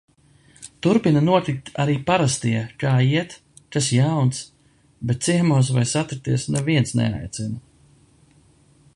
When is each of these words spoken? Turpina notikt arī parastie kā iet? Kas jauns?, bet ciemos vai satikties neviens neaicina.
Turpina 0.85 1.19
notikt 1.25 1.67
arī 1.81 1.97
parastie 2.07 2.61
kā 2.83 2.93
iet? 3.17 3.35
Kas 3.75 3.89
jauns?, 3.97 4.39
bet 5.11 5.23
ciemos 5.27 5.69
vai 5.75 5.83
satikties 5.91 6.47
neviens 6.57 6.95
neaicina. 7.01 7.61